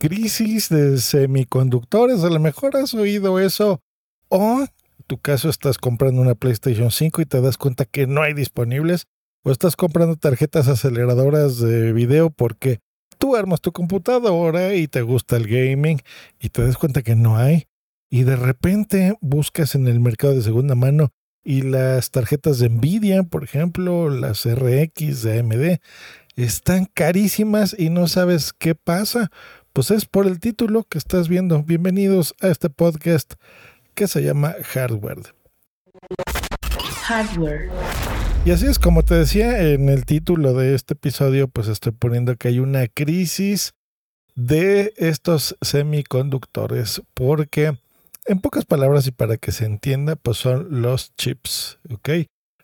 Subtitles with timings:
[0.00, 2.24] crisis de semiconductores.
[2.24, 3.82] A lo mejor has oído eso.
[4.28, 4.68] O en
[5.06, 9.06] tu caso estás comprando una PlayStation 5 y te das cuenta que no hay disponibles.
[9.44, 12.80] O estás comprando tarjetas aceleradoras de video porque
[13.18, 16.00] tú armas tu computadora y te gusta el gaming
[16.40, 17.66] y te das cuenta que no hay.
[18.08, 21.10] Y de repente buscas en el mercado de segunda mano
[21.44, 25.80] y las tarjetas de Nvidia, por ejemplo, las RX de AMD,
[26.36, 29.30] están carísimas y no sabes qué pasa.
[29.72, 31.62] Pues es por el título que estás viendo.
[31.62, 33.34] Bienvenidos a este podcast
[33.94, 35.32] que se llama Hardware.
[37.04, 37.70] Hardware.
[38.44, 42.34] Y así es como te decía en el título de este episodio, pues estoy poniendo
[42.34, 43.74] que hay una crisis
[44.34, 47.78] de estos semiconductores porque
[48.26, 52.10] en pocas palabras y para que se entienda, pues son los chips, ¿ok?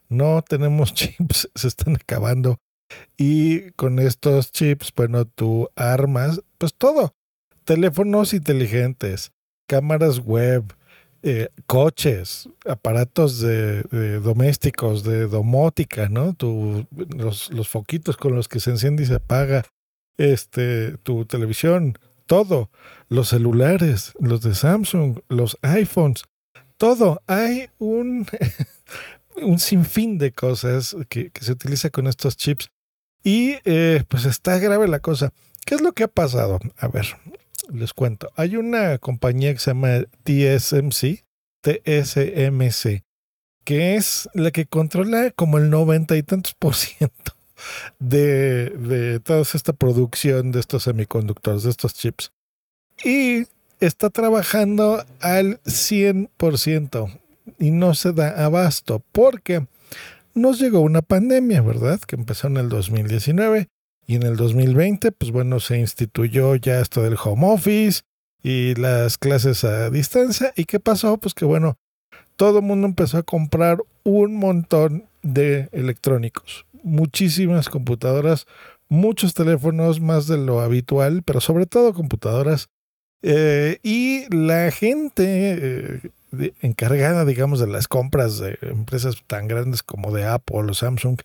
[0.08, 2.58] No tenemos chips, se están acabando.
[3.16, 7.14] Y con estos chips, bueno, tú armas, pues todo.
[7.64, 9.32] Teléfonos inteligentes,
[9.66, 10.64] cámaras web,
[11.22, 13.82] eh, coches, aparatos de,
[14.20, 16.34] domésticos, de domótica, ¿no?
[16.34, 19.64] Tu, los, los foquitos con los que se enciende y se apaga,
[20.18, 22.70] este, tu televisión, todo,
[23.08, 26.24] los celulares, los de Samsung, los iPhones,
[26.76, 27.22] todo.
[27.26, 28.26] Hay un,
[29.42, 32.70] un sinfín de cosas que, se utiliza con estos chips.
[33.22, 35.32] Y eh, pues está grave la cosa.
[35.66, 36.60] ¿Qué es lo que ha pasado?
[36.78, 37.06] A ver,
[37.72, 38.30] les cuento.
[38.36, 41.24] Hay una compañía que se llama TSMC,
[41.60, 43.02] TSMC,
[43.64, 47.32] que es la que controla como el noventa y tantos por ciento
[47.98, 52.30] de, de toda esta producción de estos semiconductores, de estos chips.
[53.04, 53.48] Y
[53.80, 57.20] está trabajando al 100%
[57.58, 59.66] y no se da abasto porque
[60.32, 61.98] nos llegó una pandemia, ¿verdad?
[61.98, 63.66] Que empezó en el 2019
[64.06, 68.02] y en el 2020, pues bueno, se instituyó ya esto del home office
[68.42, 70.52] y las clases a distancia.
[70.56, 71.18] ¿Y qué pasó?
[71.18, 71.76] Pues que bueno,
[72.36, 78.46] todo el mundo empezó a comprar un montón de electrónicos muchísimas computadoras,
[78.88, 82.68] muchos teléfonos más de lo habitual, pero sobre todo computadoras.
[83.22, 86.02] Eh, y la gente
[86.32, 91.18] eh, encargada, digamos, de las compras de empresas tan grandes como de Apple o Samsung,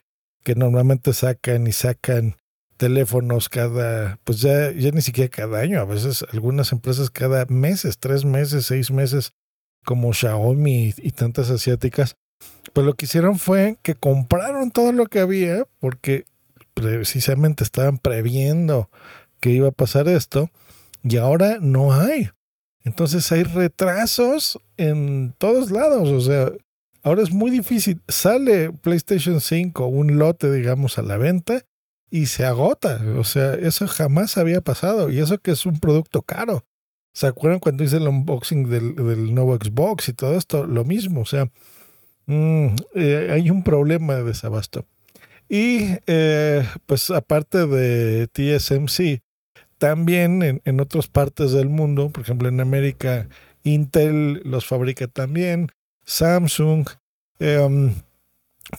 [0.44, 2.38] que normalmente sacan y sacan
[2.81, 8.00] teléfonos cada, pues ya, ya ni siquiera cada año, a veces algunas empresas cada meses,
[8.00, 9.34] tres meses, seis meses,
[9.86, 12.16] como Xiaomi y tantas asiáticas,
[12.74, 16.25] pues lo que hicieron fue que compraron todo lo que había porque
[16.74, 18.90] precisamente estaban previendo
[19.40, 20.50] que iba a pasar esto
[21.03, 22.31] y ahora no hay.
[22.84, 26.52] Entonces hay retrasos en todos lados, o sea,
[27.03, 28.02] ahora es muy difícil.
[28.08, 31.63] Sale PlayStation 5, un lote, digamos, a la venta
[32.12, 33.02] y se agota.
[33.18, 36.64] O sea, eso jamás había pasado y eso que es un producto caro.
[37.14, 40.68] ¿Se acuerdan cuando hice el unboxing del, del nuevo Xbox y todo esto?
[40.68, 41.50] Lo mismo, o sea,
[42.32, 44.86] Mm, eh, hay un problema de desabasto.
[45.50, 49.22] Y eh, pues aparte de TSMC,
[49.78, 53.28] también en, en, otras partes del mundo, por ejemplo en América,
[53.64, 55.70] Intel los fabrica también,
[56.06, 56.88] Samsung,
[57.40, 57.94] em,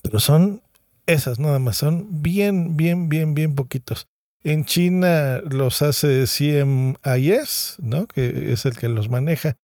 [0.03, 0.63] pero son
[1.07, 4.09] esas nada más, son bien, bien, bien, bien poquitos.
[4.45, 8.07] En China los hace CMIS, ¿no?
[8.07, 9.57] que es el que los maneja,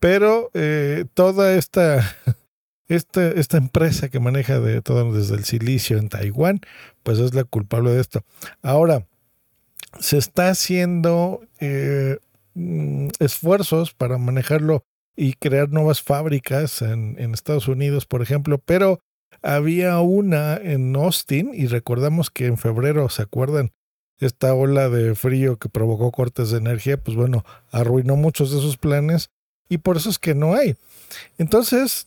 [0.00, 2.16] pero eh, toda esta
[2.88, 6.60] esta, esta empresa que maneja de todo desde el silicio en Taiwán,
[7.02, 8.24] pues es la culpable de esto.
[8.62, 9.06] Ahora,
[9.98, 12.18] se está haciendo eh,
[13.18, 14.84] esfuerzos para manejarlo
[15.16, 19.00] y crear nuevas fábricas en, Estados Unidos, por ejemplo, pero
[19.42, 23.72] había una en Austin y recordamos que en febrero, ¿se acuerdan?
[24.20, 28.76] Esta ola de frío que provocó cortes de energía, pues bueno, arruinó muchos de sus
[28.76, 29.30] planes
[29.68, 30.76] y por eso es que no hay.
[31.38, 32.06] Entonces,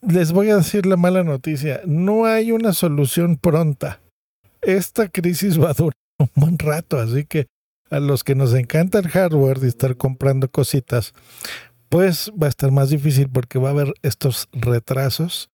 [0.00, 1.80] les voy a decir la mala noticia.
[1.86, 4.00] No hay una solución pronta.
[4.62, 7.46] Esta crisis va a durar un buen rato, así que
[7.90, 11.12] a los que nos encanta el hardware y estar comprando cositas,
[11.88, 15.50] pues va a estar más difícil porque va a haber estos retrasos.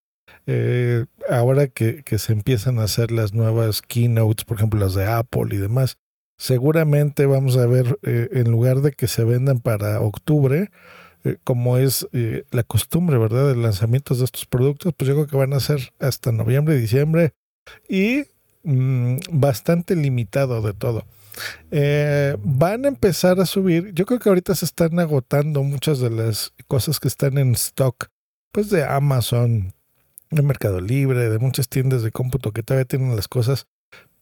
[0.46, 5.04] Eh, ahora que, que, se empiezan a hacer las nuevas keynotes, por ejemplo las de
[5.04, 5.98] Apple y demás,
[6.38, 10.70] seguramente vamos a ver, eh, en lugar de que se vendan para octubre,
[11.24, 12.06] eh, como es
[12.52, 15.92] la costumbre, ¿verdad?, de lanzamientos de estos productos, pues yo creo que van a ser
[15.98, 17.32] hasta noviembre, diciembre
[17.88, 18.26] y
[18.62, 21.06] mm, bastante limitado de todo.
[22.44, 26.54] Van a empezar a subir, yo creo que ahorita se están agotando muchas de las
[26.68, 28.06] cosas que están en stock,
[28.52, 29.74] pues de Amazon,
[30.30, 33.66] de Mercado Libre, de muchas tiendas de cómputo que todavía tienen las cosas,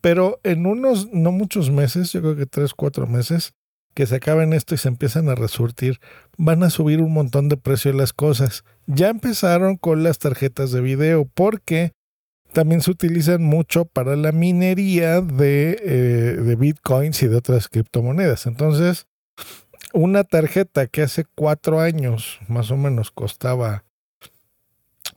[0.00, 3.54] pero en unos, no muchos meses, yo creo que tres, cuatro meses,
[3.94, 6.00] que se acaben esto y se empiezan a resurtir,
[6.36, 8.64] van a subir un montón de precio las cosas.
[8.86, 11.92] Ya empezaron con las tarjetas de video porque
[12.52, 18.46] también se utilizan mucho para la minería de, eh, de bitcoins y de otras criptomonedas.
[18.46, 19.06] Entonces,
[19.92, 23.84] una tarjeta que hace cuatro años más o menos costaba,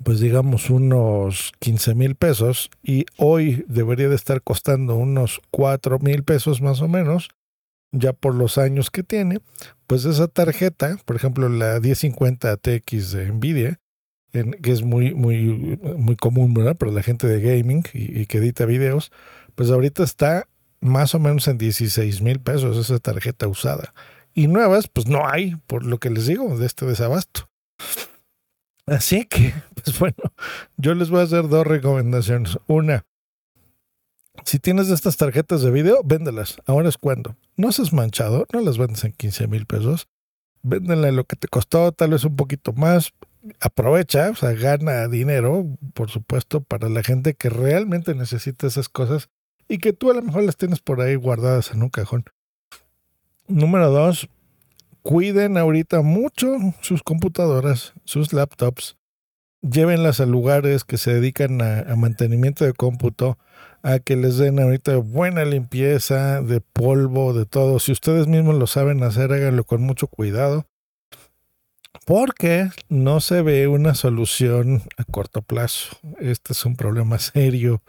[0.03, 6.23] pues digamos, unos 15 mil pesos y hoy debería de estar costando unos 4 mil
[6.23, 7.29] pesos más o menos,
[7.91, 9.39] ya por los años que tiene,
[9.87, 13.79] pues esa tarjeta, por ejemplo la 1050 TX de Nvidia,
[14.31, 16.75] que es muy, muy, muy común, ¿verdad?
[16.75, 19.11] Para la gente de gaming y, y, que edita videos,
[19.55, 20.47] pues ahorita está
[20.79, 23.93] más o menos en 16 mil pesos esa tarjeta usada.
[24.33, 27.49] Y nuevas, pues no hay, por lo que les digo, de este desabasto.
[28.87, 29.53] Así que,
[29.83, 30.15] pues bueno,
[30.77, 32.57] yo les voy a hacer dos recomendaciones.
[32.67, 33.05] Una,
[34.45, 36.57] si tienes estas tarjetas de video, véndelas.
[36.65, 37.35] Ahora es cuando.
[37.57, 40.07] No seas manchado, no las vendes en 15 mil pesos.
[40.63, 43.13] Véndenle lo que te costó, tal vez un poquito más.
[43.59, 49.29] Aprovecha, o sea, gana dinero, por supuesto, para la gente que realmente necesita esas cosas
[49.67, 52.25] y que tú a lo mejor las tienes por ahí guardadas en un cajón.
[53.47, 54.29] Número dos,
[55.07, 58.97] cuiden ahorita mucho sus computadoras, sus laptops.
[59.61, 63.37] Llévenlas a lugares que se dedican a, a mantenimiento de cómputo
[63.83, 67.79] a que les den ahorita buena limpieza de polvo, de todo.
[67.79, 70.65] Si ustedes mismos lo saben hacer, háganlo con mucho cuidado.
[72.05, 75.95] Porque no se ve una solución a corto plazo.
[76.19, 77.81] Este es un problema serio.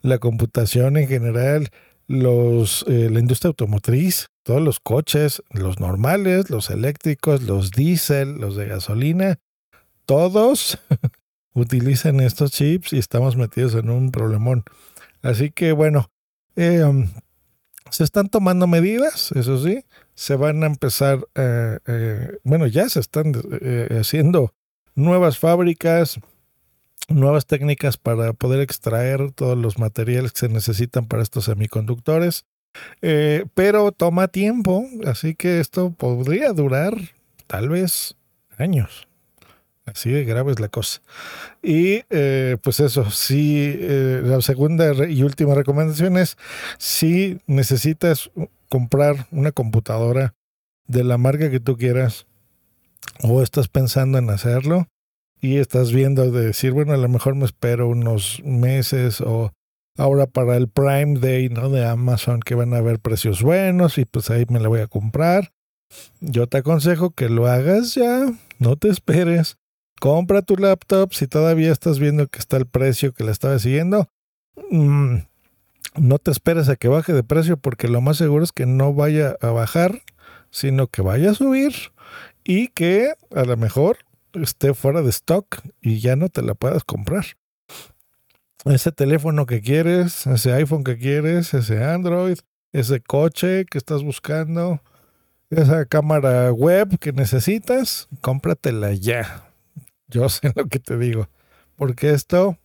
[0.00, 1.68] La computación en general,
[2.06, 8.56] los, eh, la industria automotriz, todos los coches, los normales, los eléctricos, los diésel, los
[8.56, 9.38] de gasolina,
[10.06, 10.78] todos
[11.54, 14.64] utilizan estos chips y estamos metidos en un problemón.
[15.22, 16.10] Así que bueno,
[16.56, 17.08] um,
[17.90, 19.84] se están tomando medidas, eso sí,
[20.14, 23.32] se van a empezar, eh, eh, bueno, ya se están
[23.98, 24.52] haciendo
[24.94, 26.18] nuevas fábricas,
[27.08, 32.44] nuevas técnicas para poder extraer todos los materiales que se necesitan para estos semiconductores.
[33.54, 36.94] pero toma tiempo, así que esto podría durar
[37.46, 38.16] tal vez
[38.58, 39.06] años.
[39.86, 41.02] Así de grave es la cosa.
[41.62, 46.38] Y eh, pues eso, sí, eh, la segunda y última recomendación es,
[46.78, 48.30] si necesitas
[48.70, 50.34] comprar una computadora
[50.86, 52.26] de la marca que tú quieras
[53.20, 54.88] o estás pensando en hacerlo
[55.44, 59.52] y estás viendo de decir, bueno, a lo mejor me espero unos meses o
[59.96, 61.68] ahora para el Prime Day, ¿no?
[61.68, 64.86] De Amazon que van a haber precios buenos y pues ahí me la voy a
[64.86, 65.52] comprar.
[66.20, 69.58] Yo te aconsejo que lo hagas ya, no te esperes
[70.00, 74.08] compra tu laptop si todavía estás viendo que está el precio que la estaba siguiendo.
[74.70, 75.16] Mm,
[75.96, 78.92] no te esperes a que baje de precio porque lo más seguro es que no
[78.92, 80.02] vaya a bajar,
[80.50, 81.72] sino que vaya a subir
[82.44, 83.98] y que a lo mejor
[84.42, 87.24] esté fuera de stock y ya no te la puedas comprar.
[88.64, 92.38] Ese teléfono que quieres, ese iPhone que quieres, ese Android,
[92.72, 94.80] ese coche que estás buscando,
[95.50, 99.50] esa cámara web que necesitas, cómpratela ya.
[100.08, 101.28] Yo sé lo que te digo,
[101.76, 102.56] porque esto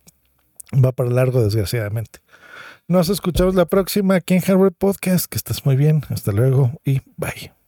[0.72, 2.20] va para largo, desgraciadamente.
[2.90, 5.26] Nos escuchamos la próxima aquí en Harvard Podcast.
[5.26, 6.02] Que estés muy bien.
[6.08, 7.59] Hasta luego y bye.